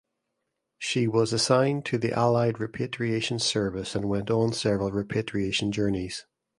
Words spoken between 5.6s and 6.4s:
journeys.